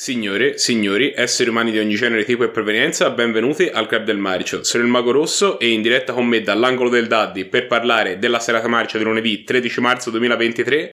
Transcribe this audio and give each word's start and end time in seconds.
Signore, 0.00 0.56
signori, 0.56 1.12
esseri 1.14 1.50
umani 1.50 1.70
di 1.70 1.78
ogni 1.78 1.94
genere, 1.94 2.24
tipo 2.24 2.42
e 2.42 2.48
provenienza, 2.48 3.10
benvenuti 3.10 3.68
al 3.68 3.86
Club 3.86 4.04
del 4.04 4.16
Marcio. 4.16 4.64
Sono 4.64 4.82
il 4.82 4.88
Mago 4.88 5.10
Rosso 5.10 5.58
e 5.58 5.68
in 5.68 5.82
diretta 5.82 6.14
con 6.14 6.24
me 6.24 6.40
dall'angolo 6.40 6.88
del 6.88 7.06
Daddy 7.06 7.44
per 7.44 7.66
parlare 7.66 8.18
della 8.18 8.38
serata 8.38 8.66
marcia 8.66 8.96
di 8.96 9.04
lunedì 9.04 9.44
13 9.44 9.80
marzo 9.82 10.08
2023. 10.08 10.92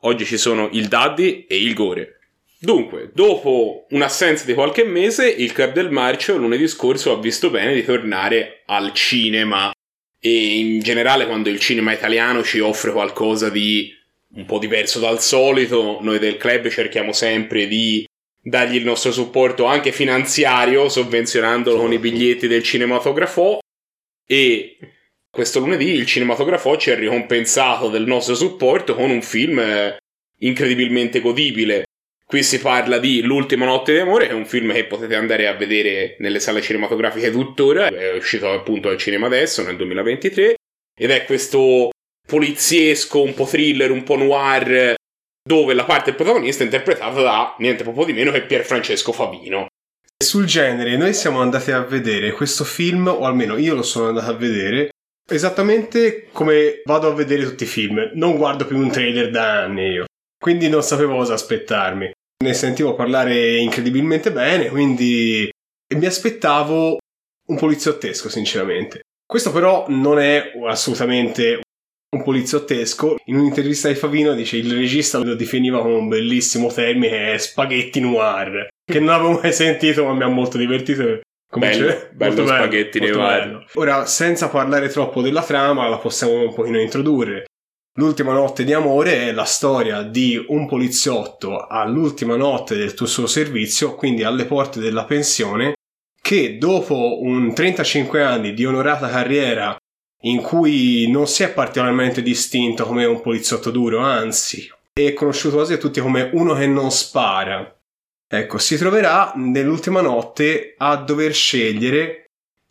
Oggi 0.00 0.24
ci 0.24 0.36
sono 0.36 0.68
il 0.72 0.88
Daddy 0.88 1.46
e 1.48 1.56
il 1.56 1.72
Gore. 1.72 2.18
Dunque, 2.58 3.12
dopo 3.14 3.86
un'assenza 3.90 4.44
di 4.44 4.54
qualche 4.54 4.82
mese, 4.82 5.28
il 5.28 5.52
Club 5.52 5.72
del 5.74 5.92
Marcio 5.92 6.36
lunedì 6.36 6.66
scorso 6.66 7.12
ha 7.12 7.20
visto 7.20 7.50
bene 7.50 7.72
di 7.72 7.84
tornare 7.84 8.64
al 8.66 8.92
cinema. 8.92 9.70
E 10.18 10.58
in 10.58 10.80
generale, 10.80 11.26
quando 11.26 11.48
il 11.48 11.60
cinema 11.60 11.92
italiano 11.92 12.42
ci 12.42 12.58
offre 12.58 12.90
qualcosa 12.90 13.50
di 13.50 13.94
un 14.34 14.46
po' 14.46 14.58
diverso 14.58 14.98
dal 14.98 15.22
solito, 15.22 15.98
noi 16.00 16.18
del 16.18 16.36
club 16.36 16.68
cerchiamo 16.68 17.12
sempre 17.12 17.68
di 17.68 18.04
dargli 18.40 18.76
il 18.76 18.84
nostro 18.84 19.12
supporto 19.12 19.64
anche 19.64 19.92
finanziario, 19.92 20.88
sovvenzionandolo 20.88 21.78
con 21.78 21.92
i 21.92 21.98
biglietti 21.98 22.46
del 22.46 22.62
cinematografo. 22.62 23.58
E 24.26 24.76
questo 25.30 25.60
lunedì 25.60 25.92
il 25.92 26.06
cinematografo 26.06 26.76
ci 26.76 26.90
ha 26.90 26.94
ricompensato 26.94 27.88
del 27.88 28.06
nostro 28.06 28.34
supporto 28.34 28.94
con 28.94 29.10
un 29.10 29.22
film 29.22 29.58
eh, 29.58 29.96
incredibilmente 30.38 31.20
godibile. 31.20 31.84
Qui 32.24 32.42
si 32.42 32.60
parla 32.60 32.98
di 32.98 33.22
L'ultima 33.22 33.64
notte 33.64 33.94
di 33.94 34.00
amore, 34.00 34.26
che 34.26 34.32
è 34.32 34.34
un 34.34 34.44
film 34.44 34.72
che 34.72 34.84
potete 34.84 35.14
andare 35.14 35.46
a 35.46 35.54
vedere 35.54 36.16
nelle 36.18 36.40
sale 36.40 36.60
cinematografiche 36.60 37.30
tuttora, 37.30 37.88
è 37.88 38.14
uscito 38.14 38.50
appunto 38.50 38.90
al 38.90 38.98
cinema 38.98 39.26
adesso 39.26 39.62
nel 39.62 39.76
2023, 39.76 40.56
ed 40.94 41.10
è 41.10 41.24
questo 41.24 41.88
poliziesco, 42.26 43.22
un 43.22 43.32
po' 43.32 43.46
thriller, 43.46 43.90
un 43.90 44.02
po' 44.02 44.16
noir, 44.16 44.96
dove 45.48 45.72
la 45.72 45.84
parte 45.86 46.10
del 46.10 46.14
protagonista 46.14 46.62
è 46.62 46.66
interpretata 46.66 47.22
da 47.22 47.54
niente 47.58 47.82
proprio 47.82 48.04
di 48.04 48.12
meno 48.12 48.30
che 48.30 48.42
Pier 48.42 48.64
Francesco 48.64 49.12
Favino. 49.12 49.66
Sul 50.22 50.44
genere, 50.44 50.98
noi 50.98 51.14
siamo 51.14 51.40
andati 51.40 51.70
a 51.70 51.80
vedere 51.80 52.32
questo 52.32 52.64
film, 52.64 53.06
o 53.06 53.24
almeno 53.24 53.56
io 53.56 53.74
lo 53.74 53.82
sono 53.82 54.08
andato 54.08 54.30
a 54.30 54.34
vedere, 54.34 54.90
esattamente 55.26 56.28
come 56.32 56.82
vado 56.84 57.08
a 57.08 57.14
vedere 57.14 57.44
tutti 57.44 57.62
i 57.64 57.68
film. 57.68 58.10
Non 58.12 58.36
guardo 58.36 58.66
più 58.66 58.76
un 58.76 58.90
trailer 58.90 59.30
da 59.30 59.62
anni 59.62 59.86
io, 59.92 60.04
quindi 60.38 60.68
non 60.68 60.82
sapevo 60.82 61.16
cosa 61.16 61.32
aspettarmi. 61.32 62.10
Ne 62.44 62.52
sentivo 62.52 62.94
parlare 62.94 63.56
incredibilmente 63.56 64.30
bene, 64.30 64.68
quindi 64.68 65.48
mi 65.96 66.06
aspettavo 66.06 66.98
un 67.48 67.56
poliziottesco, 67.56 68.28
sinceramente. 68.28 69.00
Questo 69.24 69.50
però 69.50 69.86
non 69.88 70.18
è 70.18 70.52
assolutamente 70.66 71.60
un 72.10 72.22
poliziottesco. 72.22 73.16
In 73.26 73.36
un'intervista 73.36 73.88
di 73.88 73.94
Favino 73.94 74.34
dice 74.34 74.56
il 74.56 74.72
regista 74.72 75.18
lo 75.18 75.34
definiva 75.34 75.80
come 75.80 75.94
un 75.94 76.08
bellissimo 76.08 76.72
termine 76.72 77.38
spaghetti 77.38 78.00
noir, 78.00 78.68
che 78.84 79.00
non 79.00 79.10
avevo 79.10 79.40
mai 79.40 79.52
sentito 79.52 80.04
ma 80.04 80.14
mi 80.14 80.22
ha 80.22 80.28
molto 80.28 80.58
divertito. 80.58 81.20
Come 81.50 81.70
bello, 81.70 81.86
dice, 81.86 82.10
bello 82.12 82.34
molto 82.34 82.54
spaghetti 82.54 82.98
bello, 82.98 83.16
noir. 83.16 83.44
Bello. 83.44 83.64
Ora, 83.74 84.06
senza 84.06 84.48
parlare 84.48 84.88
troppo 84.88 85.22
della 85.22 85.42
trama, 85.42 85.88
la 85.88 85.98
possiamo 85.98 86.42
un 86.42 86.54
pochino 86.54 86.80
introdurre. 86.80 87.44
L'ultima 87.98 88.32
notte 88.32 88.64
di 88.64 88.72
amore 88.72 89.28
è 89.28 89.32
la 89.32 89.44
storia 89.44 90.02
di 90.02 90.40
un 90.48 90.68
poliziotto 90.68 91.66
all'ultima 91.66 92.36
notte 92.36 92.76
del 92.76 92.94
suo 92.94 93.26
servizio, 93.26 93.96
quindi 93.96 94.22
alle 94.22 94.44
porte 94.44 94.78
della 94.78 95.04
pensione, 95.04 95.72
che 96.20 96.58
dopo 96.58 97.22
un 97.22 97.52
35 97.52 98.22
anni 98.22 98.52
di 98.52 98.64
onorata 98.64 99.08
carriera 99.08 99.76
in 100.22 100.40
cui 100.42 101.08
non 101.10 101.26
si 101.26 101.42
è 101.42 101.52
particolarmente 101.52 102.22
distinto 102.22 102.84
come 102.84 103.04
un 103.04 103.20
poliziotto 103.20 103.70
duro, 103.70 104.00
anzi, 104.00 104.70
è 104.92 105.12
conosciuto 105.12 105.56
quasi 105.56 105.74
a 105.74 105.78
tutti 105.78 106.00
come 106.00 106.30
uno 106.32 106.54
che 106.54 106.66
non 106.66 106.90
spara. 106.90 107.72
Ecco, 108.30 108.58
si 108.58 108.76
troverà 108.76 109.32
nell'ultima 109.36 110.00
notte 110.00 110.74
a 110.76 110.96
dover 110.96 111.32
scegliere 111.32 112.24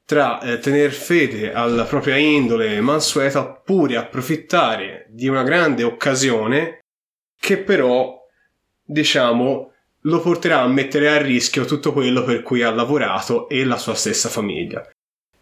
tra 0.06 0.40
eh, 0.40 0.60
tener 0.60 0.92
fede 0.92 1.52
alla 1.52 1.84
propria 1.84 2.16
indole 2.16 2.80
mansueta 2.80 3.40
oppure 3.42 3.98
approfittare 3.98 5.08
di 5.10 5.28
una 5.28 5.44
grande 5.44 5.84
occasione 5.84 6.80
che 7.40 7.58
però, 7.58 8.26
diciamo, 8.84 9.72
lo 10.02 10.22
porterà 10.22 10.62
a 10.62 10.68
mettere 10.68 11.10
a 11.10 11.18
rischio 11.22 11.66
tutto 11.66 11.92
quello 11.92 12.24
per 12.24 12.42
cui 12.44 12.62
ha 12.62 12.72
lavorato 12.72 13.50
e 13.50 13.66
la 13.66 13.78
sua 13.78 13.96
stessa 13.96 14.30
famiglia. 14.30 14.88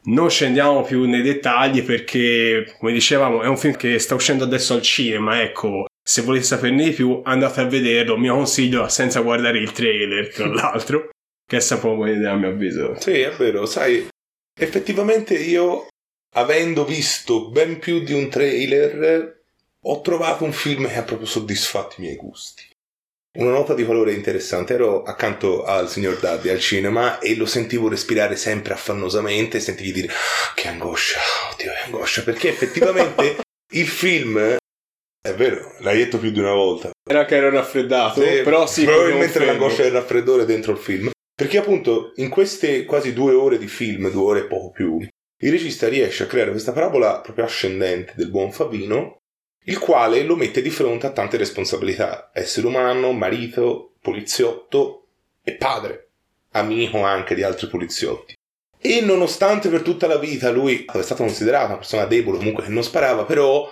Non 0.05 0.29
scendiamo 0.29 0.83
più 0.83 1.05
nei 1.05 1.21
dettagli 1.21 1.83
perché, 1.83 2.75
come 2.77 2.91
dicevamo, 2.91 3.41
è 3.41 3.47
un 3.47 3.57
film 3.57 3.75
che 3.75 3.97
sta 3.97 4.13
uscendo 4.13 4.43
adesso 4.43 4.73
al 4.73 4.81
cinema, 4.81 5.41
ecco. 5.41 5.85
Se 6.03 6.21
volete 6.21 6.45
saperne 6.45 6.83
di 6.83 6.91
più, 6.91 7.21
andate 7.23 7.61
a 7.61 7.65
vederlo. 7.65 8.17
Mio 8.17 8.35
consiglio 8.35 8.87
senza 8.87 9.21
guardare 9.21 9.57
il 9.57 9.71
trailer, 9.71 10.31
tra 10.31 10.45
l'altro, 10.53 11.09
che 11.45 11.57
è 11.57 11.59
sempre 11.59 11.87
una 11.87 11.97
buona 11.97 12.11
idea, 12.11 12.31
a 12.33 12.35
mio 12.35 12.49
avviso. 12.49 12.95
Sì, 12.99 13.19
è 13.19 13.31
vero, 13.31 13.65
sai, 13.65 14.07
effettivamente 14.59 15.33
io, 15.33 15.87
avendo 16.35 16.85
visto 16.85 17.49
ben 17.49 17.79
più 17.79 18.03
di 18.03 18.13
un 18.13 18.29
trailer, 18.29 19.41
ho 19.81 20.01
trovato 20.01 20.43
un 20.43 20.51
film 20.51 20.87
che 20.87 20.97
ha 20.97 21.03
proprio 21.03 21.27
soddisfatto 21.27 21.95
i 21.97 22.03
miei 22.03 22.15
gusti. 22.15 22.63
Una 23.35 23.51
nota 23.51 23.73
di 23.73 23.83
valore 23.83 24.13
interessante, 24.13 24.75
ero 24.75 25.03
accanto 25.03 25.65
al 25.65 25.89
signor 25.89 26.19
Daddy 26.19 26.47
al 26.47 26.59
cinema 26.59 27.19
e 27.19 27.35
lo 27.35 27.45
sentivo 27.45 27.89
respirare 27.89 28.37
sempre 28.37 28.73
affannosamente 28.73 29.59
sentirgli 29.59 29.91
dire 29.91 30.07
ah, 30.07 30.53
che 30.55 30.69
angoscia, 30.69 31.19
oddio 31.51 31.71
che 31.71 31.79
angoscia, 31.83 32.23
perché 32.23 32.47
effettivamente 32.47 33.39
il 33.73 33.87
film, 33.87 34.39
è 34.39 35.33
vero, 35.33 35.75
l'hai 35.79 35.97
detto 35.97 36.17
più 36.17 36.31
di 36.31 36.39
una 36.39 36.53
volta. 36.53 36.91
Era 37.03 37.25
che 37.25 37.35
ero 37.35 37.49
raffreddato, 37.49 38.21
sì, 38.21 38.41
però 38.41 38.65
sì. 38.65 38.85
Probabilmente 38.85 39.43
l'angoscia 39.43 39.83
del 39.83 39.91
raffreddore 39.91 40.45
dentro 40.45 40.71
il 40.71 40.77
film. 40.77 41.09
Perché 41.35 41.57
appunto 41.57 42.13
in 42.15 42.29
queste 42.29 42.85
quasi 42.85 43.11
due 43.11 43.33
ore 43.33 43.57
di 43.57 43.67
film, 43.67 44.09
due 44.11 44.23
ore 44.23 44.39
e 44.39 44.45
poco 44.45 44.71
più, 44.71 44.97
il 44.97 45.51
regista 45.51 45.89
riesce 45.89 46.23
a 46.23 46.27
creare 46.27 46.51
questa 46.51 46.71
parabola 46.71 47.19
proprio 47.19 47.43
ascendente 47.43 48.13
del 48.15 48.29
buon 48.29 48.53
Favino 48.53 49.17
il 49.65 49.79
quale 49.79 50.23
lo 50.23 50.35
mette 50.35 50.61
di 50.61 50.69
fronte 50.69 51.07
a 51.07 51.11
tante 51.11 51.37
responsabilità, 51.37 52.29
essere 52.33 52.67
umano, 52.67 53.11
marito, 53.13 53.93
poliziotto 54.01 55.07
e 55.43 55.53
padre, 55.55 56.09
amico 56.51 57.01
anche 57.01 57.35
di 57.35 57.43
altri 57.43 57.67
poliziotti. 57.67 58.35
E 58.79 59.01
nonostante 59.01 59.69
per 59.69 59.81
tutta 59.81 60.05
la 60.05 60.17
vita 60.17 60.51
lui 60.51 60.85
è 60.85 61.01
stato 61.01 61.23
considerato 61.23 61.67
una 61.67 61.77
persona 61.77 62.05
debole, 62.05 62.37
comunque 62.37 62.63
che 62.63 62.69
non 62.69 62.83
sparava, 62.83 63.25
però 63.25 63.67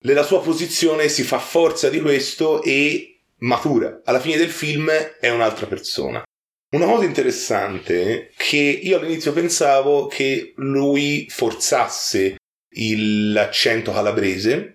nella 0.00 0.24
sua 0.24 0.40
posizione 0.40 1.08
si 1.08 1.22
fa 1.22 1.38
forza 1.38 1.88
di 1.88 2.00
questo 2.00 2.62
e 2.62 3.20
matura. 3.38 4.00
Alla 4.04 4.20
fine 4.20 4.36
del 4.36 4.50
film 4.50 4.90
è 4.90 5.28
un'altra 5.30 5.66
persona. 5.66 6.22
Una 6.70 6.86
cosa 6.86 7.04
interessante 7.04 8.02
è 8.02 8.30
che 8.36 8.56
io 8.56 8.98
all'inizio 8.98 9.32
pensavo 9.32 10.06
che 10.06 10.52
lui 10.56 11.26
forzasse 11.30 12.36
l'accento 12.70 13.92
calabrese 13.92 14.74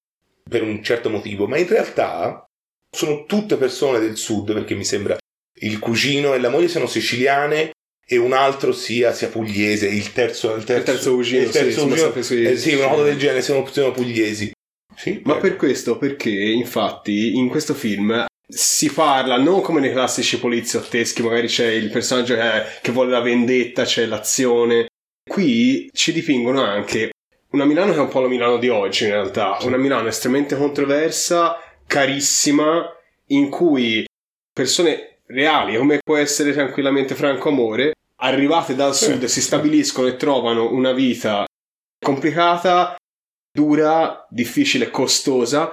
per 0.49 0.63
un 0.63 0.83
certo 0.83 1.09
motivo, 1.09 1.47
ma 1.47 1.57
in 1.57 1.67
realtà 1.67 2.45
sono 2.89 3.25
tutte 3.25 3.57
persone 3.57 3.99
del 3.99 4.17
sud 4.17 4.53
perché 4.53 4.75
mi 4.75 4.85
sembra 4.85 5.17
il 5.61 5.79
cugino 5.79 6.33
e 6.33 6.39
la 6.39 6.49
moglie 6.49 6.67
siano 6.67 6.87
siciliane 6.87 7.71
e 8.05 8.17
un 8.17 8.33
altro 8.33 8.71
sia, 8.71 9.13
sia 9.13 9.29
pugliese, 9.29 9.87
il 9.87 10.11
terzo, 10.11 10.53
il 10.55 10.63
terzo, 10.63 10.79
il 10.79 10.95
terzo 10.95 11.15
cugino, 11.15 11.43
il 11.43 11.49
terzo 11.49 11.79
sì, 11.79 11.87
cugino 11.87 12.21
sì, 12.21 12.43
eh, 12.43 12.57
sì, 12.57 12.73
una 12.75 12.87
cosa 12.87 13.03
del 13.03 13.17
genere, 13.17 13.41
siamo, 13.41 13.65
siamo 13.67 13.91
pugliesi. 13.91 14.51
Sì, 14.95 15.21
ma 15.23 15.37
per 15.37 15.55
questo, 15.55 15.97
perché 15.97 16.29
infatti 16.29 17.35
in 17.35 17.47
questo 17.49 17.73
film 17.73 18.25
si 18.47 18.91
parla 18.91 19.37
non 19.37 19.61
come 19.61 19.79
nei 19.79 19.91
classici 19.91 20.37
poliziotteschi, 20.37 21.23
magari 21.23 21.47
c'è 21.47 21.67
il 21.67 21.89
personaggio 21.89 22.35
che, 22.35 22.63
che 22.81 22.91
vuole 22.91 23.11
la 23.11 23.21
vendetta, 23.21 23.85
c'è 23.85 24.05
l'azione. 24.05 24.87
Qui 25.27 25.89
ci 25.93 26.11
dipingono 26.11 26.61
anche 26.61 27.11
una 27.53 27.65
Milano 27.65 27.91
che 27.91 27.99
è 27.99 28.01
un 28.01 28.09
po' 28.09 28.19
la 28.19 28.27
Milano 28.27 28.57
di 28.57 28.69
oggi 28.69 29.05
in 29.05 29.11
realtà, 29.11 29.57
una 29.61 29.77
Milano 29.77 30.07
estremamente 30.07 30.57
controversa, 30.57 31.57
carissima, 31.85 32.83
in 33.27 33.49
cui 33.49 34.05
persone 34.51 35.19
reali, 35.27 35.77
come 35.77 35.99
può 36.03 36.17
essere 36.17 36.51
tranquillamente 36.51 37.15
Franco 37.15 37.49
Amore, 37.49 37.93
arrivate 38.17 38.75
dal 38.75 38.95
sud, 38.95 39.25
si 39.25 39.41
stabiliscono 39.41 40.07
e 40.07 40.15
trovano 40.15 40.71
una 40.71 40.93
vita 40.93 41.45
complicata, 41.99 42.95
dura, 43.51 44.25
difficile, 44.29 44.89
costosa. 44.89 45.69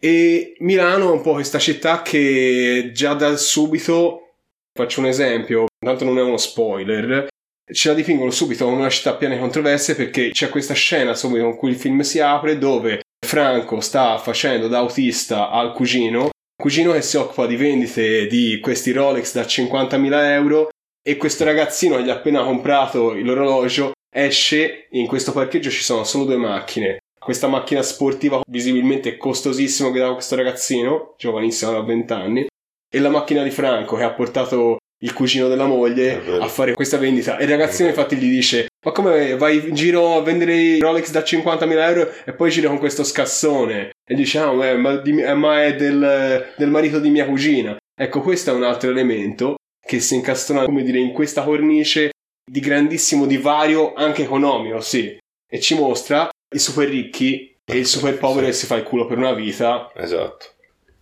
E 0.00 0.54
Milano 0.58 1.08
è 1.08 1.12
un 1.12 1.22
po' 1.22 1.32
questa 1.32 1.58
città 1.58 2.02
che 2.02 2.90
già 2.92 3.14
dal 3.14 3.38
subito, 3.38 4.34
faccio 4.72 5.00
un 5.00 5.06
esempio, 5.06 5.66
tanto 5.78 6.04
non 6.04 6.18
è 6.18 6.22
uno 6.22 6.36
spoiler, 6.36 7.28
ce 7.72 7.88
la 7.88 7.94
dipingono 7.94 8.30
subito 8.30 8.64
come 8.64 8.76
una 8.76 8.90
città 8.90 9.14
piena 9.14 9.34
di 9.34 9.40
controversie 9.40 9.94
perché 9.94 10.30
c'è 10.30 10.48
questa 10.48 10.74
scena 10.74 11.14
subito 11.14 11.44
con 11.44 11.56
cui 11.56 11.70
il 11.70 11.76
film 11.76 12.00
si 12.00 12.20
apre 12.20 12.58
dove 12.58 13.00
Franco 13.24 13.80
sta 13.80 14.18
facendo 14.18 14.68
da 14.68 14.78
autista 14.78 15.50
al 15.50 15.72
cugino, 15.72 16.30
cugino 16.60 16.92
che 16.92 17.02
si 17.02 17.16
occupa 17.16 17.46
di 17.46 17.56
vendite 17.56 18.26
di 18.26 18.60
questi 18.60 18.92
Rolex 18.92 19.32
da 19.34 19.42
50.000 19.42 20.24
euro 20.32 20.68
e 21.02 21.16
questo 21.16 21.44
ragazzino 21.44 22.00
gli 22.00 22.10
ha 22.10 22.14
appena 22.14 22.44
comprato 22.44 23.12
l'orologio 23.12 23.92
esce 24.14 24.86
in 24.90 25.06
questo 25.06 25.32
parcheggio 25.32 25.70
ci 25.70 25.82
sono 25.82 26.04
solo 26.04 26.24
due 26.24 26.36
macchine. 26.36 26.98
Questa 27.18 27.48
macchina 27.48 27.82
sportiva 27.82 28.42
visibilmente 28.46 29.16
costosissima 29.16 29.90
che 29.90 29.98
dava 29.98 30.12
questo 30.12 30.36
ragazzino 30.36 31.14
giovanissimo 31.16 31.72
da 31.72 31.80
20 31.80 32.12
anni 32.12 32.46
e 32.94 32.98
la 32.98 33.08
macchina 33.08 33.42
di 33.42 33.50
Franco 33.50 33.96
che 33.96 34.02
ha 34.02 34.12
portato 34.12 34.76
il 35.04 35.12
cugino 35.12 35.48
della 35.48 35.66
moglie 35.66 36.20
a 36.40 36.48
fare 36.48 36.72
questa 36.72 36.98
vendita. 36.98 37.36
E 37.36 37.44
il 37.44 37.50
ragazzino 37.50 37.88
infatti 37.88 38.16
gli 38.16 38.30
dice 38.30 38.68
ma 38.84 38.92
come 38.92 39.36
vai 39.36 39.68
in 39.68 39.74
giro 39.74 40.16
a 40.16 40.22
vendere 40.22 40.54
i 40.54 40.78
Rolex 40.78 41.10
da 41.10 41.20
50.000 41.20 41.88
euro 41.88 42.12
e 42.24 42.32
poi 42.34 42.50
gira 42.50 42.68
con 42.68 42.78
questo 42.78 43.04
scassone? 43.04 43.92
E 44.06 44.14
dice 44.14 44.38
ah 44.38 44.52
ma, 44.52 44.96
di- 44.96 45.22
eh, 45.22 45.34
ma 45.34 45.64
è 45.64 45.76
del, 45.76 46.52
del 46.56 46.70
marito 46.70 46.98
di 46.98 47.10
mia 47.10 47.26
cugina. 47.26 47.76
Ecco 47.96 48.20
questo 48.20 48.50
è 48.50 48.54
un 48.54 48.64
altro 48.64 48.90
elemento 48.90 49.56
che 49.80 50.00
si 50.00 50.14
incastra 50.16 50.64
come 50.64 50.82
dire 50.82 50.98
in 50.98 51.12
questa 51.12 51.42
cornice 51.42 52.10
di 52.50 52.60
grandissimo 52.60 53.26
divario 53.26 53.94
anche 53.94 54.22
economico 54.22 54.80
sì. 54.80 55.16
E 55.50 55.60
ci 55.60 55.74
mostra 55.74 56.28
i 56.54 56.58
super 56.58 56.88
ricchi 56.88 57.56
e 57.64 57.78
il 57.78 57.86
super 57.86 58.18
povero 58.18 58.46
che 58.46 58.52
si 58.52 58.66
fa 58.66 58.76
il 58.76 58.82
culo 58.82 59.06
per 59.06 59.18
una 59.18 59.32
vita. 59.32 59.90
Esatto. 59.94 60.53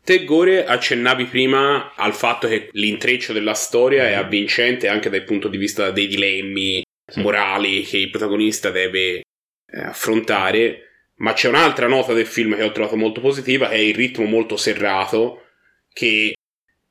Te, 0.04 0.25
Gore, 0.25 0.64
accennavi 0.64 1.26
prima 1.26 1.94
al 1.94 2.12
fatto 2.12 2.49
che 2.49 2.70
l'intreccio 2.72 3.32
della 3.32 3.54
storia 3.54 4.08
è 4.08 4.14
avvincente 4.14 4.88
anche 4.88 5.08
dal 5.08 5.22
punto 5.22 5.46
di 5.46 5.56
vista 5.56 5.93
dei 5.93 6.08
dilemmi 6.08 6.82
morali 7.16 7.82
che 7.82 7.99
il 7.99 8.10
protagonista 8.10 8.70
deve 8.70 9.19
eh, 9.19 9.22
affrontare. 9.70 10.88
Ma 11.19 11.34
c'è 11.34 11.49
un'altra 11.49 11.87
nota 11.87 12.14
del 12.14 12.26
film 12.26 12.56
che 12.56 12.64
ho 12.64 12.72
trovato 12.72 12.96
molto 12.96 13.20
positiva, 13.20 13.69
che 13.69 13.75
è 13.75 13.78
il 13.78 13.94
ritmo 13.94 14.25
molto 14.25 14.56
serrato, 14.56 15.44
che 15.93 16.32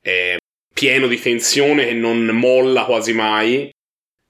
è 0.00 0.36
pieno 0.72 1.06
di 1.06 1.20
tensione, 1.20 1.84
che 1.84 1.92
non 1.92 2.24
molla 2.24 2.86
quasi 2.86 3.12
mai, 3.12 3.70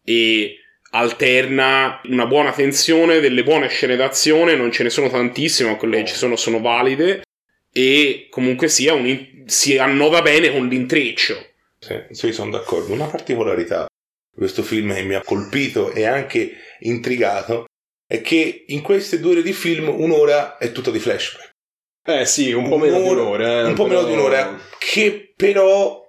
e 0.04 0.56
alterna 0.90 2.00
una 2.06 2.26
buona 2.26 2.50
tensione, 2.50 3.20
delle 3.20 3.44
buone 3.44 3.68
scene 3.68 3.94
d'azione, 3.94 4.56
non 4.56 4.72
ce 4.72 4.82
ne 4.82 4.90
sono 4.90 5.08
tantissime, 5.08 5.70
ma 5.70 5.76
quelle 5.76 5.98
che 5.98 6.08
ci 6.08 6.14
sono 6.14 6.34
sono 6.34 6.58
valide, 6.58 7.22
e 7.72 8.26
comunque 8.30 8.68
sia 8.68 8.92
un 8.94 9.42
si 9.46 9.78
annova 9.78 10.22
bene 10.22 10.50
con 10.52 10.68
l'intreccio. 10.68 11.46
Sì, 11.78 12.00
sì, 12.10 12.32
sono 12.32 12.50
d'accordo. 12.50 12.92
Una 12.92 13.06
particolarità 13.06 13.86
di 14.30 14.38
questo 14.38 14.62
film 14.62 14.94
che 14.94 15.02
mi 15.02 15.14
ha 15.14 15.22
colpito 15.22 15.90
e 15.90 16.04
anche 16.06 16.52
intrigato 16.80 17.64
è 18.06 18.20
che 18.20 18.64
in 18.68 18.82
queste 18.82 19.20
due 19.20 19.32
ore 19.32 19.42
di 19.42 19.52
film 19.52 19.88
un'ora 19.88 20.58
è 20.58 20.70
tutta 20.72 20.90
di 20.90 20.98
flashback. 20.98 21.50
eh 22.04 22.24
sì 22.26 22.52
un 22.52 22.68
po' 22.68 22.78
meno 22.78 23.00
di 23.00 23.08
un'ora 23.08 23.60
eh, 23.60 23.64
un 23.64 23.74
po' 23.74 23.86
meno 23.86 24.00
però- 24.00 24.08
di 24.12 24.18
un'ora 24.18 24.58
che 24.78 25.32
però 25.36 26.00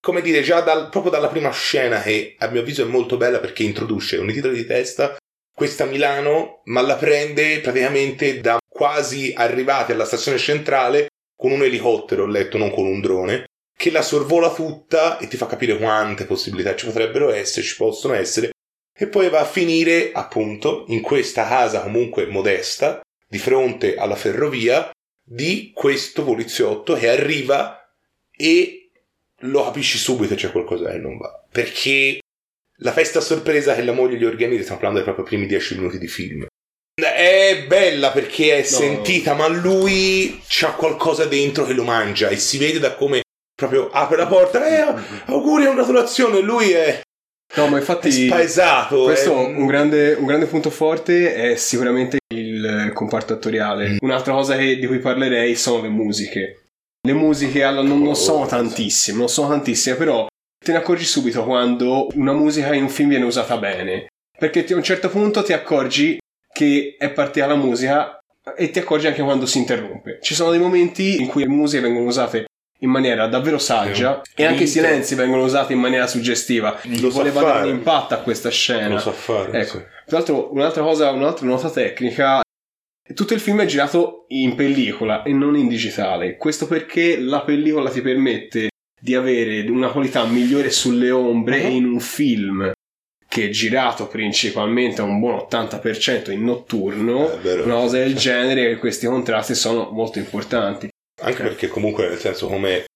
come 0.00 0.20
dire 0.22 0.42
già 0.42 0.60
dal- 0.60 0.88
proprio 0.90 1.10
dalla 1.12 1.28
prima 1.28 1.50
scena 1.50 2.00
che 2.00 2.34
a 2.38 2.48
mio 2.48 2.60
avviso 2.60 2.82
è 2.82 2.86
molto 2.86 3.16
bella 3.16 3.40
perché 3.40 3.62
introduce 3.64 4.16
un 4.16 4.32
titolo 4.32 4.54
di 4.54 4.64
testa 4.64 5.16
questa 5.52 5.84
Milano 5.86 6.62
ma 6.66 6.80
la 6.80 6.96
prende 6.96 7.60
praticamente 7.60 8.40
da 8.40 8.58
quasi 8.66 9.32
arrivati 9.36 9.92
alla 9.92 10.04
stazione 10.06 10.38
centrale 10.38 11.08
con 11.40 11.52
un 11.52 11.62
elicottero 11.62 12.24
ho 12.24 12.26
letto 12.26 12.58
non 12.58 12.70
con 12.70 12.84
un 12.84 13.00
drone 13.00 13.46
che 13.74 13.90
la 13.90 14.02
sorvola 14.02 14.52
tutta 14.52 15.16
e 15.16 15.26
ti 15.26 15.38
fa 15.38 15.46
capire 15.46 15.78
quante 15.78 16.26
possibilità 16.26 16.76
ci 16.76 16.84
potrebbero 16.84 17.32
essere 17.32 17.64
ci 17.64 17.76
possono 17.76 18.12
essere 18.12 18.50
e 18.92 19.06
poi 19.06 19.30
va 19.30 19.40
a 19.40 19.46
finire 19.46 20.10
appunto 20.12 20.84
in 20.88 21.00
questa 21.00 21.48
casa 21.48 21.80
comunque 21.80 22.26
modesta 22.26 23.00
di 23.26 23.38
fronte 23.38 23.94
alla 23.96 24.16
ferrovia 24.16 24.90
di 25.22 25.70
questo 25.72 26.24
poliziotto 26.24 26.94
che 26.94 27.08
arriva 27.08 27.88
e 28.30 28.90
lo 29.42 29.64
capisci 29.64 29.96
subito 29.96 30.34
c'è 30.34 30.50
qualcosa 30.50 30.90
che 30.90 30.98
non 30.98 31.16
va. 31.16 31.46
Perché 31.50 32.18
la 32.78 32.92
festa 32.92 33.20
sorpresa 33.20 33.74
che 33.74 33.82
la 33.82 33.92
moglie 33.92 34.18
gli 34.18 34.24
organizza, 34.24 34.62
stiamo 34.62 34.80
parlando 34.80 35.04
dei 35.04 35.14
proprio 35.14 35.24
primi 35.24 35.46
dieci 35.46 35.76
minuti 35.76 35.98
di 35.98 36.08
film. 36.08 36.46
È 37.50 37.66
bella 37.66 38.10
perché 38.10 38.58
è 38.58 38.62
sentita, 38.62 39.34
ma 39.34 39.48
lui 39.48 40.40
c'ha 40.46 40.72
qualcosa 40.72 41.24
dentro 41.24 41.64
che 41.64 41.72
lo 41.72 41.84
mangia 41.84 42.28
e 42.28 42.36
si 42.36 42.58
vede 42.58 42.78
da 42.78 42.94
come 42.94 43.22
proprio 43.54 43.90
apre 43.90 44.16
la 44.16 44.26
porta. 44.26 44.66
Eh, 44.66 44.94
auguri, 45.26 45.64
congratulazioni. 45.66 46.40
Lui 46.42 46.70
è, 46.70 47.00
no 47.56 47.66
ma 47.66 47.78
infatti 47.78 48.10
spaesato. 48.10 49.02
Questo 49.04 49.32
è- 49.32 49.46
un 49.46 49.66
grande, 49.66 50.12
un 50.14 50.26
grande 50.26 50.46
punto 50.46 50.70
forte 50.70 51.34
è 51.34 51.56
sicuramente 51.56 52.18
il 52.34 52.90
comparto 52.94 53.32
attoriale. 53.32 53.88
Mm. 53.90 53.96
Un'altra 54.00 54.32
cosa 54.32 54.56
che- 54.56 54.78
di 54.78 54.86
cui 54.86 54.98
parlerei 54.98 55.54
sono 55.56 55.82
le 55.82 55.88
musiche. 55.88 56.62
Le 57.06 57.12
musiche 57.12 57.62
alla- 57.64 57.82
non, 57.82 58.02
non 58.02 58.14
sono 58.16 58.46
tantissime, 58.46 59.18
non 59.18 59.28
sono 59.28 59.48
tantissime, 59.48 59.96
però 59.96 60.26
te 60.64 60.72
ne 60.72 60.78
accorgi 60.78 61.04
subito 61.04 61.42
quando 61.44 62.08
una 62.14 62.32
musica 62.32 62.72
in 62.74 62.82
un 62.84 62.88
film 62.90 63.08
viene 63.08 63.24
usata 63.24 63.56
bene. 63.56 64.06
Perché 64.38 64.64
a 64.70 64.76
un 64.76 64.82
certo 64.82 65.08
punto 65.10 65.42
ti 65.42 65.52
accorgi 65.52 66.18
che 66.60 66.96
è 66.98 67.10
partita 67.10 67.46
la 67.46 67.54
musica 67.56 68.18
e 68.56 68.70
ti 68.70 68.78
accorgi 68.78 69.06
anche 69.06 69.22
quando 69.22 69.46
si 69.46 69.58
interrompe. 69.58 70.18
Ci 70.20 70.34
sono 70.34 70.50
dei 70.50 70.60
momenti 70.60 71.20
in 71.20 71.26
cui 71.26 71.42
le 71.42 71.48
musiche 71.48 71.82
vengono 71.82 72.06
usate 72.06 72.44
in 72.82 72.90
maniera 72.90 73.26
davvero 73.28 73.58
saggia 73.58 74.20
Sì. 74.22 74.32
e 74.42 74.44
anche 74.46 74.64
i 74.64 74.66
silenzi 74.66 75.14
vengono 75.14 75.44
usati 75.44 75.72
in 75.72 75.78
maniera 75.78 76.06
suggestiva. 76.06 76.78
Lo 77.00 77.10
Voleva 77.10 77.40
dare 77.42 77.68
un 77.70 77.76
impatto 77.76 78.14
a 78.14 78.18
questa 78.18 78.50
scena. 78.50 78.88
lo 78.88 78.98
sa 78.98 79.12
fare. 79.12 79.58
Ecco, 79.60 79.78
sì. 79.78 79.84
tra 80.06 80.16
l'altro 80.18 80.52
un'altra 80.52 80.82
cosa, 80.82 81.10
un'altra 81.10 81.46
nota 81.46 81.70
tecnica, 81.70 82.40
tutto 83.14 83.34
il 83.34 83.40
film 83.40 83.60
è 83.62 83.66
girato 83.66 84.24
in 84.28 84.54
pellicola 84.54 85.22
e 85.22 85.32
non 85.32 85.56
in 85.56 85.68
digitale. 85.68 86.36
Questo 86.36 86.66
perché 86.66 87.18
la 87.18 87.40
pellicola 87.42 87.90
ti 87.90 88.00
permette 88.02 88.68
di 89.00 89.14
avere 89.14 89.66
una 89.70 89.88
qualità 89.88 90.24
migliore 90.24 90.70
sulle 90.70 91.10
ombre 91.10 91.62
Mhm. 91.64 91.70
in 91.70 91.84
un 91.86 92.00
film 92.00 92.70
che 93.30 93.44
è 93.44 93.48
girato 93.50 94.08
principalmente 94.08 95.00
a 95.00 95.04
un 95.04 95.20
buon 95.20 95.46
80% 95.48 96.32
in 96.32 96.42
notturno. 96.42 97.38
Vero. 97.40 97.62
Una 97.62 97.76
cosa 97.76 97.98
del 97.98 98.16
genere, 98.16 98.76
questi 98.78 99.06
contrasti 99.06 99.54
sono 99.54 99.88
molto 99.92 100.18
importanti. 100.18 100.88
Anche 101.20 101.42
perché 101.44 101.68
comunque 101.68 102.08
nel 102.08 102.18
senso 102.18 102.48
come 102.48 102.86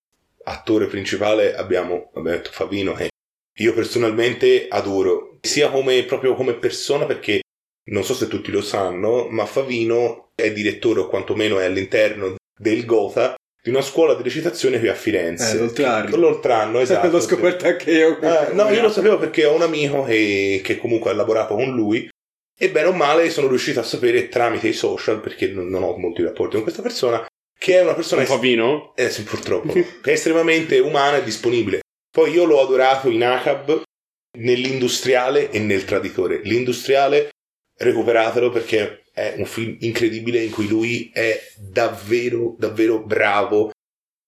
attore 0.43 0.89
principale 0.89 1.55
abbiamo, 1.55 2.11
abbiamo 2.15 2.37
detto 2.37 2.51
Favino 2.51 2.95
che 2.95 3.11
io 3.59 3.75
personalmente 3.75 4.67
adoro 4.69 5.39
sia 5.41 5.71
come 5.71 6.03
proprio 6.03 6.35
come 6.35 6.55
persona 6.55 7.07
perché 7.07 7.43
non 7.91 8.03
so 8.03 8.13
se 8.13 8.27
tutti 8.27 8.51
lo 8.51 8.61
sanno 8.61 9.29
ma 9.29 9.47
Favino 9.47 10.31
è 10.35 10.53
direttore 10.53 11.01
o 11.01 11.07
quantomeno 11.07 11.61
è 11.61 11.67
all'interno 11.67 12.35
del 12.59 12.85
Gotha 12.85 13.37
di 13.65 13.71
una 13.71 13.81
scuola 13.81 14.15
di 14.15 14.23
recitazione 14.23 14.79
qui 14.79 14.89
a 14.89 14.95
Firenze 14.95 15.53
Eh, 15.57 15.59
l'Oltrarno. 15.59 16.17
l'Oltrarno 16.17 16.81
esatto 16.81 17.09
L'ho 17.09 17.21
scoperto 17.21 17.67
anche 17.67 17.91
io. 17.91 18.21
Eh, 18.21 18.53
no, 18.53 18.69
io 18.69 18.83
lo 18.83 18.91
sapevo 18.91 19.19
perché 19.19 19.47
ho 19.47 19.55
un 19.55 19.63
amico 19.63 20.03
che, 20.05 20.61
che 20.63 20.77
comunque 20.77 21.11
ha 21.11 21.15
lavorato 21.15 21.55
con 21.55 21.71
lui 21.75 22.07
e 22.57 22.71
bene 22.71 22.89
o 22.89 22.93
male 22.93 23.31
sono 23.31 23.49
riuscito 23.49 23.81
a 23.81 23.83
sapere 23.83 24.29
tramite 24.29 24.69
i 24.69 24.75
social, 24.75 25.21
perché 25.21 25.49
non, 25.49 25.69
non 25.69 25.83
ho 25.83 25.97
molti 25.97 26.23
rapporti 26.23 26.55
con 26.57 26.63
questa 26.63 26.83
persona, 26.83 27.27
che 27.59 27.79
è 27.79 27.83
una 27.83 27.95
persona... 27.95 28.21
Un 28.21 28.27
Favino? 28.27 28.93
Eh 28.97 29.09
sì, 29.11 29.23
purtroppo. 29.23 29.73
che 29.73 29.87
è 30.03 30.11
estremamente 30.11 30.79
umana 30.79 31.17
e 31.17 31.25
disponibile. 31.25 31.81
Poi 32.13 32.31
io 32.33 32.45
l'ho 32.45 32.61
adorato 32.61 33.09
in 33.09 33.25
ACAB, 33.25 33.83
nell'industriale 34.39 35.51
e 35.51 35.59
nel 35.59 35.85
traditore. 35.85 36.41
L'industriale, 36.45 37.31
recuperatelo 37.77 38.51
perché 38.51 39.05
è 39.13 39.35
un 39.37 39.47
film 39.47 39.77
incredibile 39.81 40.43
in 40.43 40.51
cui 40.51 40.69
lui 40.69 41.11
è 41.13 41.41
davvero, 41.57 42.57
davvero 42.59 43.01
bravo 43.01 43.71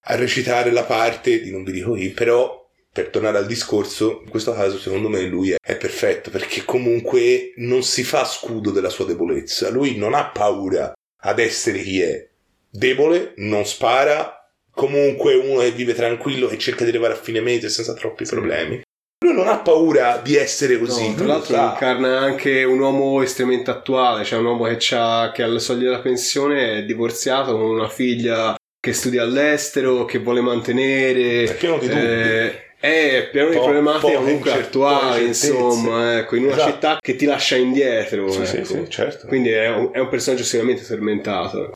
a 0.09 0.15
recitare 0.15 0.71
la 0.71 0.85
parte 0.85 1.41
di 1.41 1.51
non 1.51 1.65
vi 1.65 1.73
dico 1.73 1.95
chi, 1.95 2.11
però 2.11 2.65
per 2.93 3.09
tornare 3.09 3.39
al 3.39 3.47
discorso, 3.47 4.23
in 4.25 4.31
questo 4.31 4.55
caso 4.55 4.79
secondo 4.79 5.09
me 5.09 5.23
lui 5.23 5.51
è, 5.51 5.57
è 5.61 5.77
perfetto 5.77 6.31
perché 6.31 6.65
comunque 6.65 7.53
non 7.57 7.83
si 7.83 8.05
fa 8.05 8.25
scudo 8.25 8.71
della 8.71 8.89
sua 8.89 9.05
debolezza, 9.05 9.69
lui 9.69 9.97
non 9.97 10.15
ha 10.15 10.31
paura 10.31 10.93
ad 11.21 11.39
essere 11.39 11.83
chi 11.83 12.01
è, 12.01 12.27
debole, 12.71 13.33
non 13.37 13.67
spara, 13.67 14.49
comunque 14.71 15.35
uno 15.35 15.61
che 15.61 15.73
vive 15.73 15.95
tranquillo, 15.95 16.47
che 16.47 16.59
cerca 16.59 16.85
di 16.85 16.91
arrivare 16.91 17.15
a 17.15 17.21
fine 17.21 17.41
mese 17.41 17.69
senza 17.69 17.95
troppi 17.95 18.25
problemi. 18.25 18.81
Lui 19.27 19.35
non 19.35 19.49
ha 19.49 19.59
paura 19.59 20.21
di 20.23 20.37
essere 20.37 20.79
così. 20.79 21.09
No, 21.09 21.15
tra 21.17 21.27
l'altro 21.27 21.57
incarna 21.57 22.19
anche 22.21 22.63
un 22.63 22.79
uomo 22.79 23.21
estremamente 23.23 23.71
attuale, 23.73 24.23
cioè 24.25 24.39
un 24.39 24.45
uomo 24.47 24.65
che, 24.67 24.77
c'ha, 24.79 25.33
che 25.35 25.43
alla 25.43 25.59
soglia 25.59 25.85
della 25.91 26.01
pensione 26.01 26.79
è 26.79 26.85
divorziato 26.85 27.53
con 27.59 27.63
una 27.71 27.89
figlia 27.89 28.55
che 28.79 28.93
studia 28.93 29.23
all'estero, 29.23 30.05
che 30.05 30.19
vuole 30.21 30.41
mantenere. 30.41 31.43
È 31.43 31.55
pieno 31.57 31.79
di 31.79 31.89
dubbi. 31.89 32.01
eh, 32.01 32.65
è 32.79 33.29
pieno 33.33 33.49
di 33.51 33.57
problematiche 33.57 34.15
comunque 34.15 34.53
attuali, 34.53 35.27
insomma, 35.27 36.19
ecco, 36.19 36.37
in 36.37 36.45
una 36.45 36.53
Esatto. 36.55 36.71
città 36.71 36.99
che 37.01 37.17
ti 37.17 37.25
lascia 37.25 37.57
indietro. 37.57 38.31
Sì, 38.31 38.47
sì, 38.47 38.57
ecco. 38.59 38.67
sì, 38.67 38.85
certo. 38.89 39.27
Quindi 39.27 39.51
è 39.51 39.69
un, 39.71 39.91
è 39.93 39.99
un 39.99 40.09
personaggio 40.09 40.45
sicuramente 40.45 40.87
tormentato. 40.87 41.73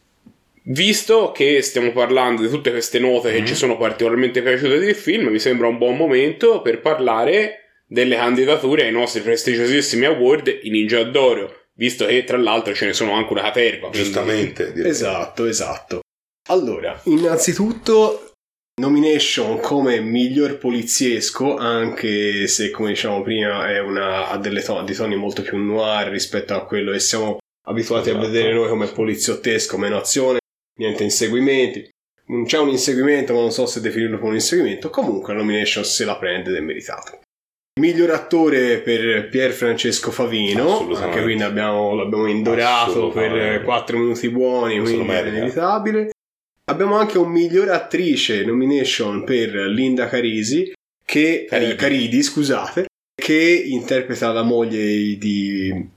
Visto 0.64 1.33
che 1.33 1.62
stiamo 1.62 1.90
parlando 1.93 2.43
di 2.43 2.49
tutte 2.49 2.71
queste 2.71 2.99
note 2.99 3.33
che 3.33 3.40
Mhm. 3.40 3.47
ci 3.47 3.55
sono 3.55 3.76
particolarmente 3.76 4.43
piaciute 4.43 4.79
del 4.79 4.95
film, 4.95 5.29
mi 5.29 5.38
sembra 5.38 5.67
un 5.69 5.79
buon 5.79 5.97
momento 5.97 6.61
per 6.61 6.81
parlare 6.81 7.57
delle 7.87 8.14
candidature 8.17 8.85
ai 8.85 8.93
nostri 8.93 9.21
prestigiosissimi 9.23 10.05
award 10.05 10.61
in 10.62 10.73
Ninja 10.73 11.02
d'Oro, 11.02 11.52
visto 11.75 12.07
che 12.07 12.23
tra 12.25 12.37
l'altro 12.37 12.75
ce 12.75 12.87
ne 12.87 12.93
sono 12.93 13.12
anche 13.14 13.33
una 13.33 13.43
caterva. 13.43 13.88
quindi- 13.88 13.99
Giustamente. 14.05 14.73
direi. 14.73 14.90
Esatto, 14.90 15.47
esatto. 15.47 16.00
Allora, 16.50 17.00
innanzitutto 17.05 18.33
nomination 18.81 19.61
come 19.61 20.00
miglior 20.00 20.59
poliziesco, 20.59 21.57
anche 21.57 22.47
se 22.47 22.71
come 22.71 22.90
diciamo 22.90 23.23
prima 23.23 23.69
è 23.71 23.81
una, 23.81 24.29
ha 24.29 24.37
delle 24.38 24.62
to- 24.62 24.83
dei 24.83 24.95
toni 24.95 25.17
molto 25.17 25.43
più 25.43 25.57
noir 25.59 26.09
rispetto 26.09 26.55
a 26.55 26.64
quello 26.64 26.93
che 26.93 27.00
siamo 27.00 27.38
abituati 27.67 28.09
Esatto. 28.11 28.25
a 28.25 28.29
vedere 28.29 28.52
noi 28.55 28.69
come 28.69 28.87
poliziottesco, 28.87 29.76
meno 29.79 29.97
azione, 29.99 30.38
niente 30.80 31.04
inseguimenti. 31.04 31.88
Non 32.26 32.44
c'è 32.44 32.58
un 32.58 32.68
inseguimento, 32.68 33.34
ma 33.34 33.40
non 33.40 33.52
so 33.52 33.66
se 33.66 33.80
definirlo 33.80 34.16
come 34.18 34.30
un 34.30 34.34
inseguimento. 34.37 34.88
Comunque 34.88 35.34
la 35.34 35.40
nomination 35.40 35.84
se 35.84 36.04
la 36.04 36.16
prende 36.16 36.50
ed 36.50 36.56
è 36.56 36.60
meritato. 36.60 37.20
Miglior 37.80 38.10
attore 38.10 38.78
per 38.80 39.28
Pier 39.28 39.52
Francesco 39.52 40.10
Favino, 40.10 40.94
anche 40.96 41.22
qui 41.22 41.37
ne 41.37 41.44
abbiamo, 41.44 41.94
l'abbiamo 41.94 42.26
indorato 42.26 43.08
per 43.10 43.30
Assolutamente. 43.30 43.64
4 43.64 43.99
minuti 43.99 44.28
buoni, 44.28 44.80
quindi 44.80 45.08
è 45.08 45.26
inevitabile. 45.26 46.10
Abbiamo 46.64 46.96
anche 46.96 47.18
un 47.18 47.30
miglior 47.30 47.70
attrice 47.70 48.44
nomination 48.44 49.25
per 49.25 49.54
Linda 49.54 50.08
Carisi, 50.08 50.72
che, 51.04 51.46
Caridi. 51.49 51.70
eh, 51.70 51.75
Caridi, 51.75 52.22
scusate, 52.22 52.87
che 53.14 53.62
interpreta 53.66 54.32
la 54.32 54.42
moglie 54.42 55.16
di, 55.16 55.88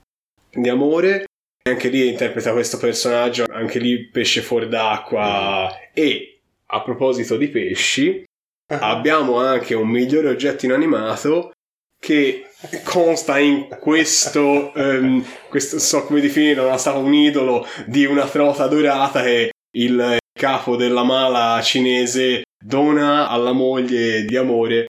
di 0.50 0.68
Amore. 0.68 1.26
Anche 1.66 1.88
lì 1.88 2.08
interpreta 2.08 2.52
questo 2.52 2.76
personaggio, 2.76 3.46
anche 3.48 3.78
lì 3.78 4.06
pesce 4.10 4.42
fuori 4.42 4.68
d'acqua. 4.68 5.74
E 5.94 6.40
a 6.66 6.82
proposito 6.82 7.38
di 7.38 7.48
pesci, 7.48 8.22
abbiamo 8.66 9.38
anche 9.38 9.74
un 9.74 9.88
migliore 9.88 10.28
oggetto 10.28 10.66
inanimato 10.66 11.52
che 11.98 12.50
consta 12.84 13.38
in 13.38 13.68
questo, 13.80 14.74
ehm, 14.74 15.24
questo 15.48 15.78
so 15.78 16.04
come 16.04 16.20
definirlo, 16.20 16.66
era 16.66 16.76
stato 16.76 16.98
un 16.98 17.14
idolo 17.14 17.66
di 17.86 18.04
una 18.04 18.28
trota 18.28 18.66
dorata 18.66 19.22
che 19.22 19.52
il 19.76 20.18
capo 20.38 20.76
della 20.76 21.02
mala 21.02 21.62
cinese 21.62 22.42
dona 22.62 23.28
alla 23.28 23.52
moglie 23.52 24.26
di 24.26 24.36
amore 24.36 24.88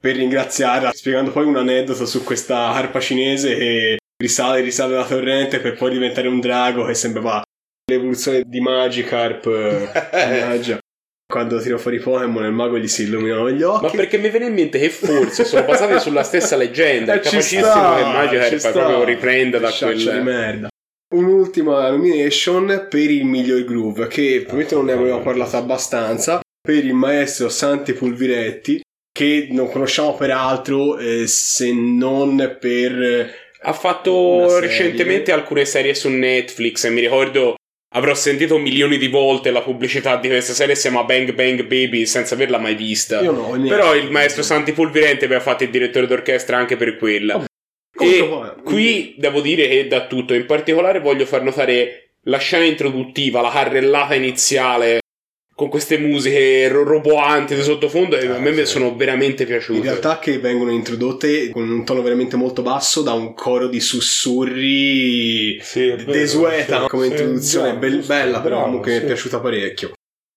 per 0.00 0.16
ringraziarla, 0.16 0.92
spiegando 0.92 1.30
poi 1.30 1.44
un 1.44 1.56
aneddoto 1.56 2.06
su 2.06 2.24
questa 2.24 2.68
arpa 2.68 3.00
cinese 3.00 3.54
che 3.54 3.96
risale, 4.16 4.60
risale 4.60 4.94
la 4.94 5.04
torrente 5.06 5.60
per 5.60 5.74
poi 5.74 5.90
diventare 5.90 6.28
un 6.28 6.40
drago 6.40 6.84
che 6.84 6.94
sembrava 6.94 7.42
l'evoluzione 7.90 8.42
di 8.46 8.60
Magikarp. 8.60 9.46
eh, 9.46 9.90
mannaggia. 10.40 10.78
Quando 11.28 11.60
tiro 11.60 11.76
fuori 11.76 11.98
Pokémon 11.98 12.44
il 12.44 12.52
mago 12.52 12.78
gli 12.78 12.86
si 12.86 13.02
illuminano 13.02 13.50
gli 13.50 13.62
occhi. 13.62 13.84
Ma 13.86 13.90
perché 13.90 14.16
mi 14.16 14.30
viene 14.30 14.46
in 14.46 14.54
mente 14.54 14.78
che 14.78 14.90
forse 14.90 15.44
sono 15.44 15.64
basati 15.64 15.98
sulla 16.00 16.22
stessa 16.22 16.56
leggenda. 16.56 17.14
È 17.14 17.16
Eh, 17.16 17.22
ci 17.22 17.30
capacissimo 17.30 17.64
sta, 17.64 17.94
che 17.96 18.02
Magikarp 18.02 18.56
sta. 18.56 18.70
proprio 18.70 19.04
riprenda 19.04 19.58
da 19.58 19.70
Sciaccia 19.70 20.12
di 20.12 20.20
merda. 20.20 20.68
Un'ultima 21.14 21.88
nomination 21.90 22.86
per 22.88 23.10
il 23.10 23.24
miglior 23.24 23.64
groove, 23.64 24.06
che 24.06 24.42
probabilmente 24.46 24.74
non 24.74 24.84
ne 24.86 24.92
avevamo 24.92 25.22
parlato 25.22 25.56
abbastanza, 25.56 26.40
per 26.60 26.84
il 26.84 26.94
maestro 26.94 27.48
Santi 27.48 27.92
Pulviretti, 27.92 28.80
che 29.12 29.48
non 29.50 29.70
conosciamo 29.70 30.14
peraltro 30.14 30.96
eh, 30.98 31.26
se 31.26 31.72
non 31.72 32.56
per... 32.60 33.44
Ha 33.62 33.72
fatto 33.72 34.58
recentemente 34.58 35.32
alcune 35.32 35.64
serie 35.64 35.94
su 35.94 36.08
Netflix 36.08 36.84
e 36.84 36.90
mi 36.90 37.00
ricordo 37.00 37.56
avrò 37.94 38.14
sentito 38.14 38.58
milioni 38.58 38.98
di 38.98 39.08
volte 39.08 39.50
la 39.50 39.62
pubblicità 39.62 40.16
di 40.16 40.28
questa 40.28 40.52
serie, 40.52 40.74
si 40.74 40.82
chiama 40.82 41.04
Bang 41.04 41.32
Bang 41.32 41.62
Baby, 41.62 42.04
senza 42.06 42.34
averla 42.34 42.58
mai 42.58 42.74
vista. 42.74 43.20
Io 43.20 43.32
no. 43.32 43.68
Però 43.68 43.94
il 43.94 44.10
maestro 44.10 44.42
Santi 44.42 44.72
Pulvirente 44.72 45.24
aveva 45.24 45.40
fatto 45.40 45.64
il 45.64 45.70
direttore 45.70 46.06
d'orchestra 46.06 46.56
anche 46.56 46.76
per 46.76 46.96
quella. 46.96 47.44
Comunque 47.96 48.54
E 48.58 48.62
qui 48.62 49.14
devo 49.16 49.40
dire 49.40 49.68
che 49.68 49.88
da 49.88 50.06
tutto, 50.06 50.34
in 50.34 50.44
particolare 50.44 51.00
voglio 51.00 51.24
far 51.24 51.42
notare 51.42 52.10
la 52.24 52.38
scena 52.38 52.64
introduttiva, 52.64 53.40
la 53.40 53.50
carrellata 53.50 54.14
iniziale 54.14 55.00
con 55.56 55.70
queste 55.70 55.96
musiche 55.96 56.68
ro- 56.68 56.84
roboanti 56.84 57.54
di 57.54 57.62
sottofondo 57.62 58.18
che 58.18 58.26
Ah, 58.26 58.34
a 58.36 58.38
me 58.38 58.54
sì. 58.54 58.66
sono 58.66 58.94
veramente 58.94 59.46
piaciute. 59.46 59.78
In 59.78 59.84
realtà 59.84 60.18
che 60.18 60.38
vengono 60.38 60.70
introdotte 60.70 61.48
con 61.48 61.66
un 61.70 61.82
tono 61.82 62.02
veramente 62.02 62.36
molto 62.36 62.60
basso 62.60 63.00
da 63.00 63.12
un 63.14 63.32
coro 63.32 63.66
di 63.66 63.80
sussurri 63.80 65.58
Sì, 65.62 65.94
desueta 66.04 66.82
sì, 66.82 66.88
come 66.88 67.06
introduzione, 67.06 67.74
bravo, 67.78 68.00
sì, 68.02 68.06
bella 68.06 68.40
però 68.42 68.64
comunque 68.64 68.92
mi 68.92 68.98
è 68.98 69.04
piaciuta 69.06 69.40
parecchio. 69.40 69.92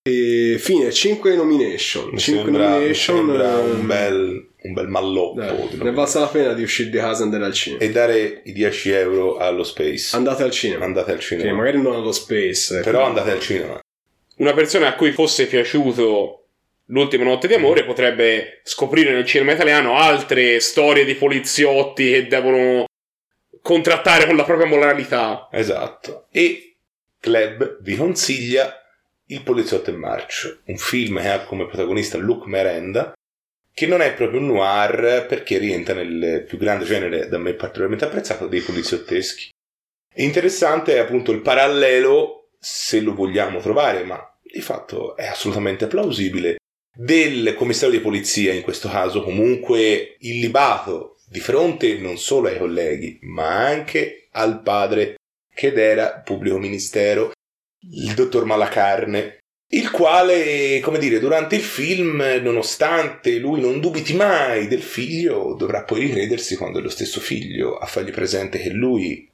E 0.10 0.56
fine, 0.58 0.90
5 0.92 1.36
nomination. 1.36 2.10
Mi 2.12 2.18
5 2.18 2.44
sembra, 2.44 2.68
mi 2.68 2.74
nomination. 2.76 3.16
sembra 3.18 3.60
eh, 3.60 3.70
un 3.72 3.86
bel, 3.86 4.48
un 4.62 4.74
bel 4.74 4.88
malloppo. 4.88 5.40
dai, 5.42 5.68
ne 5.82 5.92
valsa 5.92 6.22
la 6.22 6.28
pena 6.28 6.54
di 6.54 6.64
uscire 6.64 6.90
di 6.90 6.98
casa 6.98 7.22
e 7.22 7.24
andare 7.26 7.44
al 7.44 7.54
cinema. 7.54 7.82
E 7.84 7.92
dare 7.92 8.42
i 8.46 8.54
10 8.54 8.90
euro 8.92 9.36
allo 9.38 9.64
Space. 9.66 10.16
Andate 10.16 10.44
al 10.44 10.52
cinema. 10.52 10.86
Andate 10.86 11.12
al 11.12 11.18
Che 11.18 11.24
cinema. 11.26 11.58
magari 11.58 11.82
non 11.82 11.94
allo 11.96 12.14
space. 12.14 12.80
eh, 12.80 12.82
Però 12.84 13.04
andate 13.04 13.32
al 13.32 13.40
cinema. 13.42 13.80
Una 14.40 14.54
persona 14.54 14.88
a 14.88 14.96
cui 14.96 15.12
fosse 15.12 15.48
piaciuto 15.48 16.40
L'ultima 16.92 17.24
notte 17.24 17.48
di 17.48 17.54
amore 17.54 17.86
potrebbe 17.86 18.62
scoprire 18.64 19.14
nel 19.14 19.26
cinema 19.26 19.52
italiano 19.52 19.98
altre 19.98 20.60
storie 20.60 21.06
di 21.06 21.14
poliziotti 21.14 22.10
che 22.10 22.28
devono 22.28 22.86
contrattare 23.62 24.26
con 24.26 24.36
la 24.36 24.44
propria 24.44 24.66
moralità. 24.66 25.50
Esatto. 25.52 26.28
E 26.32 26.78
Club 27.20 27.78
vi 27.82 27.96
consiglia 27.96 28.74
Il 29.28 29.44
poliziotto 29.44 29.92
in 29.92 29.98
marcio, 29.98 30.62
un 30.66 30.78
film 30.78 31.22
che 31.22 31.30
ha 31.30 31.44
come 31.44 31.68
protagonista 31.68 32.18
Luke 32.18 32.50
Merenda, 32.50 33.14
che 33.72 33.86
non 33.86 34.02
è 34.02 34.16
proprio 34.16 34.40
un 34.40 34.48
noir 34.48 35.28
perché 35.28 35.60
rientra 35.60 35.94
nel 35.94 36.44
più 36.48 36.58
grande 36.58 36.86
genere 36.86 37.28
da 37.28 37.38
me 37.38 37.54
particolarmente 37.54 38.06
apprezzato 38.06 38.48
dei 38.48 38.62
poliziotteschi. 38.62 39.52
E 40.12 40.24
interessante 40.24 40.96
è 40.96 40.98
appunto 40.98 41.32
il 41.32 41.42
parallelo, 41.42 42.50
se 42.58 43.00
lo 43.00 43.14
vogliamo 43.14 43.60
trovare, 43.60 44.04
ma 44.04 44.29
di 44.52 44.62
fatto 44.62 45.16
è 45.16 45.26
assolutamente 45.26 45.88
plausibile, 45.88 46.58
del 46.96 47.54
commissario 47.56 47.98
di 47.98 48.04
polizia, 48.04 48.54
in 48.54 48.62
questo 48.62 48.90
caso 48.90 49.24
comunque 49.24 50.16
illibato, 50.20 51.18
di 51.28 51.40
fronte 51.40 51.98
non 51.98 52.18
solo 52.18 52.48
ai 52.48 52.58
colleghi, 52.58 53.20
ma 53.22 53.66
anche 53.66 54.28
al 54.32 54.62
padre 54.62 55.16
che 55.54 55.74
era 55.74 56.20
pubblico 56.20 56.58
ministero, 56.58 57.32
il 57.92 58.14
dottor 58.14 58.46
Malacarne, 58.46 59.38
il 59.72 59.92
quale, 59.92 60.80
come 60.82 60.98
dire, 60.98 61.20
durante 61.20 61.56
il 61.56 61.62
film, 61.62 62.24
nonostante 62.42 63.38
lui 63.38 63.62
non 63.62 63.80
dubiti 63.80 64.16
mai 64.16 64.68
del 64.68 64.82
figlio, 64.82 65.54
dovrà 65.54 65.84
poi 65.84 66.02
ricredersi 66.02 66.56
quando 66.56 66.80
è 66.80 66.82
lo 66.82 66.90
stesso 66.90 67.20
figlio 67.20 67.78
a 67.78 67.86
fargli 67.86 68.12
presente 68.12 68.58
che 68.58 68.70
lui 68.70 69.30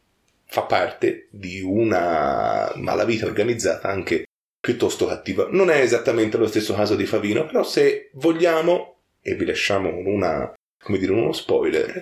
fa 0.46 0.64
parte 0.64 1.28
di 1.32 1.62
una 1.62 2.72
malavita 2.76 3.26
organizzata 3.26 3.88
anche 3.88 4.25
piuttosto 4.66 5.06
cattiva. 5.06 5.48
Non 5.52 5.70
è 5.70 5.80
esattamente 5.80 6.38
lo 6.38 6.48
stesso 6.48 6.74
caso 6.74 6.96
di 6.96 7.06
Favino, 7.06 7.46
però 7.46 7.62
se 7.62 8.10
vogliamo, 8.14 9.02
e 9.22 9.36
vi 9.36 9.46
lasciamo 9.46 9.92
con 9.92 10.08
una, 10.08 10.52
come 10.82 10.98
dire, 10.98 11.12
uno 11.12 11.32
spoiler, 11.34 12.00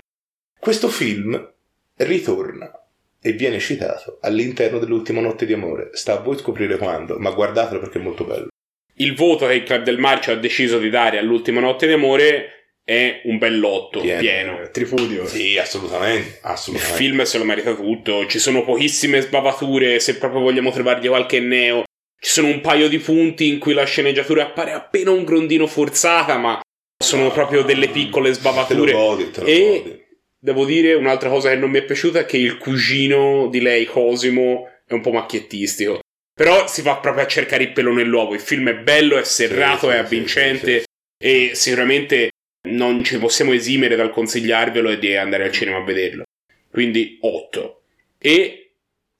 questo 0.58 0.88
film 0.88 1.52
ritorna 1.96 2.72
e 3.20 3.32
viene 3.32 3.58
citato 3.58 4.16
all'interno 4.22 4.78
dell'ultima 4.78 5.20
notte 5.20 5.44
di 5.44 5.52
amore. 5.52 5.90
Sta 5.92 6.14
a 6.14 6.20
voi 6.20 6.38
scoprire 6.38 6.78
quando, 6.78 7.18
ma 7.18 7.32
guardatelo 7.32 7.80
perché 7.80 7.98
è 7.98 8.02
molto 8.02 8.24
bello. 8.24 8.48
Il 8.94 9.14
voto 9.14 9.46
che 9.46 9.54
il 9.54 9.62
Club 9.64 9.82
del 9.82 9.98
Marcio 9.98 10.32
ha 10.32 10.36
deciso 10.36 10.78
di 10.78 10.88
dare 10.88 11.18
all'ultima 11.18 11.60
notte 11.60 11.86
di 11.86 11.92
amore 11.92 12.48
è 12.82 13.20
un 13.24 13.36
bell'otto, 13.36 14.00
Pieno. 14.00 14.20
pieno. 14.20 14.60
Eh, 14.62 14.70
Tripudio. 14.70 15.26
Sì, 15.26 15.58
assolutamente, 15.58 16.28
Il 16.28 16.38
assolutamente. 16.42 16.96
film 16.96 17.22
se 17.24 17.36
lo 17.36 17.44
merita 17.44 17.74
tutto, 17.74 18.26
ci 18.26 18.38
sono 18.38 18.64
pochissime 18.64 19.20
sbavature, 19.20 20.00
se 20.00 20.16
proprio 20.16 20.40
vogliamo 20.40 20.70
trovargli 20.70 21.08
qualche 21.08 21.40
neo. 21.40 21.84
Ci 22.24 22.30
sono 22.30 22.46
un 22.48 22.62
paio 22.62 22.88
di 22.88 22.98
punti 23.00 23.48
in 23.48 23.58
cui 23.58 23.74
la 23.74 23.84
sceneggiatura 23.84 24.44
appare 24.44 24.72
appena 24.72 25.10
un 25.10 25.24
grondino 25.24 25.66
forzata, 25.66 26.38
ma 26.38 26.58
sono 26.96 27.30
proprio 27.30 27.60
delle 27.60 27.88
piccole 27.90 28.30
Te 28.30 28.34
lo 28.36 28.40
sbavature. 28.40 28.92
godi, 28.92 29.30
te 29.30 29.40
lo 29.42 29.46
E- 29.46 29.82
godi. 29.84 30.02
Devo 30.38 30.64
dire 30.64 30.94
un'altra 30.94 31.28
cosa 31.28 31.50
che 31.50 31.56
non 31.56 31.68
mi 31.68 31.80
è 31.80 31.84
piaciuta 31.84 32.20
è 32.20 32.24
che 32.24 32.38
il 32.38 32.56
cugino 32.56 33.48
di 33.50 33.60
lei, 33.60 33.84
Cosimo, 33.84 34.70
è 34.86 34.94
un 34.94 35.02
po' 35.02 35.12
macchiettistico. 35.12 35.98
Però 36.34 36.66
si 36.66 36.80
va 36.80 36.96
proprio 36.96 37.24
a 37.24 37.26
cercare 37.26 37.64
il 37.64 37.72
pelo 37.72 37.92
nell'uovo. 37.92 38.32
Il 38.32 38.40
film 38.40 38.70
è 38.70 38.74
bello, 38.74 39.18
è 39.18 39.24
serrato, 39.24 39.88
sì, 39.90 39.94
è 39.94 39.98
avvincente 39.98 40.78
sì, 40.80 40.84
sì, 41.18 41.50
e 41.50 41.50
sicuramente 41.54 42.30
non 42.70 43.04
ci 43.04 43.18
possiamo 43.18 43.52
esimere 43.52 43.96
dal 43.96 44.10
consigliarvelo 44.10 44.88
e 44.88 44.98
di 44.98 45.14
andare 45.14 45.44
al 45.44 45.52
cinema 45.52 45.76
a 45.76 45.84
vederlo. 45.84 46.22
Quindi 46.70 47.18
8. 47.20 47.82
E 48.18 48.63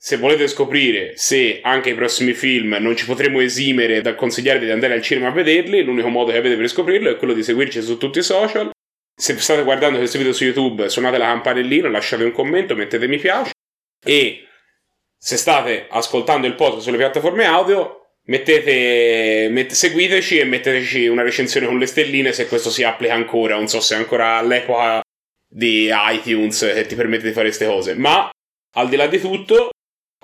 se 0.04 0.18
volete 0.18 0.48
scoprire 0.48 1.16
se 1.16 1.60
anche 1.62 1.88
i 1.88 1.94
prossimi 1.94 2.34
film 2.34 2.76
non 2.78 2.94
ci 2.94 3.06
potremo 3.06 3.40
esimere 3.40 4.02
dal 4.02 4.16
consigliarvi 4.16 4.66
di 4.66 4.70
andare 4.70 4.92
al 4.92 5.00
cinema 5.00 5.28
a 5.28 5.30
vederli, 5.30 5.82
l'unico 5.82 6.08
modo 6.08 6.30
che 6.30 6.36
avete 6.36 6.58
per 6.58 6.68
scoprirlo 6.68 7.08
è 7.08 7.16
quello 7.16 7.32
di 7.32 7.42
seguirci 7.42 7.80
su 7.80 7.96
tutti 7.96 8.18
i 8.18 8.22
social. 8.22 8.70
Se 9.16 9.34
state 9.38 9.62
guardando 9.62 9.96
questo 9.96 10.18
video 10.18 10.34
su 10.34 10.44
YouTube, 10.44 10.90
suonate 10.90 11.16
la 11.16 11.28
campanellina, 11.28 11.88
lasciate 11.88 12.22
un 12.22 12.32
commento, 12.32 12.76
mettete 12.76 13.08
mi 13.08 13.16
piace. 13.16 13.52
E 14.04 14.46
se 15.16 15.38
state 15.38 15.86
ascoltando 15.88 16.46
il 16.46 16.54
podcast 16.54 16.82
sulle 16.82 16.98
piattaforme 16.98 17.46
audio, 17.46 18.08
mettete, 18.24 19.48
mette- 19.50 19.74
seguiteci 19.74 20.38
e 20.38 20.44
metteteci 20.44 21.06
una 21.06 21.22
recensione 21.22 21.64
con 21.64 21.78
le 21.78 21.86
stelline 21.86 22.34
se 22.34 22.46
questo 22.46 22.68
si 22.68 22.82
applica 22.82 23.14
ancora. 23.14 23.54
Non 23.54 23.68
so 23.68 23.80
se 23.80 23.94
è 23.94 23.98
ancora 23.98 24.36
all'epoca 24.36 25.00
di 25.48 25.88
iTunes 25.90 26.58
che 26.74 26.84
ti 26.84 26.94
permette 26.94 27.28
di 27.28 27.32
fare 27.32 27.46
queste 27.46 27.64
cose. 27.64 27.94
Ma 27.94 28.30
al 28.74 28.90
di 28.90 28.96
là 28.96 29.06
di 29.06 29.18
tutto, 29.18 29.70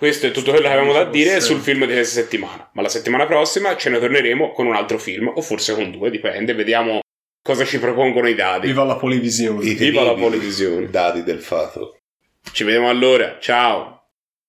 questo 0.00 0.28
è 0.28 0.30
tutto 0.30 0.52
quello 0.52 0.66
che 0.66 0.73
avevamo 0.73 0.95
da 0.95 1.04
dire 1.04 1.42
sul 1.42 1.61
film 1.61 1.85
di 1.85 1.92
questa 1.92 2.23
settimana. 2.23 2.71
Ma 2.73 2.80
la 2.80 2.88
settimana 2.88 3.26
prossima 3.26 3.76
ce 3.76 3.90
ne 3.90 3.99
torneremo 3.99 4.50
con 4.52 4.64
un 4.66 4.75
altro 4.75 4.99
film, 4.99 5.30
o 5.35 5.42
forse 5.42 5.75
con 5.75 5.90
due, 5.90 6.09
dipende, 6.09 6.54
vediamo 6.54 7.00
cosa 7.42 7.66
ci 7.66 7.78
propongono 7.78 8.26
i 8.26 8.35
dadi. 8.35 8.69
Viva 8.69 8.85
la 8.85 8.97
polivisione. 8.97 9.62
I 9.62 9.75
Viva 9.75 10.02
la 10.02 10.14
polivisione. 10.14 10.88
Dadi 10.88 11.23
del 11.23 11.40
fato. 11.40 11.99
Ci 12.50 12.64
vediamo 12.64 12.88
allora, 12.88 13.37
ciao! 13.40 14.00